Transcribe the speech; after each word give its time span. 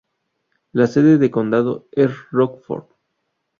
La 0.71 0.87
sede 0.87 1.19
de 1.19 1.29
condado 1.29 1.87
es 1.91 2.09
Rockford. 2.31 2.85